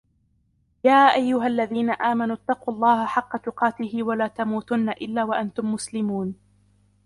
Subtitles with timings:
[0.83, 6.35] يَا أَيُّهَا الَّذِينَ آمَنُوا اتَّقُوا اللَّهَ حَقَّ تُقَاتِهِ وَلَا تَمُوتُنَّ إِلَّا وَأَنْتُمْ مُسْلِمُونَ